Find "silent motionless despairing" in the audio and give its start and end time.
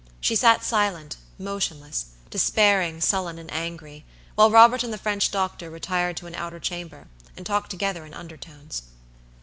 0.63-3.01